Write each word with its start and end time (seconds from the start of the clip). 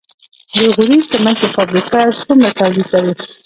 د 0.55 0.57
غوري 0.75 0.99
سمنټو 1.09 1.47
فابریکه 1.55 1.99
څومره 2.21 2.49
تولید 2.59 2.87
لري؟ 2.93 3.13